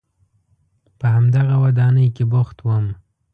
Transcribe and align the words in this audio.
په 0.99 1.05
همدغه 1.15 1.55
ودانۍ 1.63 2.07
کې 2.15 2.23
بوخت 2.31 2.57
وم. 2.61 2.85